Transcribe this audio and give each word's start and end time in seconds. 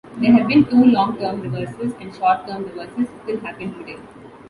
There 0.17 0.31
have 0.33 0.47
been 0.47 0.65
two 0.65 0.83
long-term 0.83 1.41
reversals, 1.41 1.93
and 2.01 2.11
short-term 2.15 2.63
reversals 2.63 3.07
still 3.21 3.39
happen 3.41 3.75
today. 3.77 3.97